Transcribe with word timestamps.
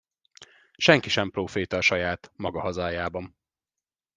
Senki 0.77 1.09
sem 1.09 1.31
próféta 1.31 1.77
a 1.77 1.81
saját, 1.81 2.31
maga 2.35 2.59
hazájában. 2.59 3.35